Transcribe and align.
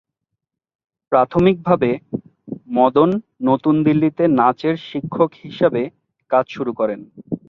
প্রাথমিকভাবে, 1.11 1.89
মদন 2.69 3.09
নতুন 3.41 3.75
দিল্লিতে 3.83 4.23
নাচের 4.39 4.75
শিক্ষক 4.89 5.31
হিসেবে 5.43 5.81
কাজ 6.31 6.45
করা 6.45 6.55
শুরু 6.55 6.71
করেন। 6.73 6.99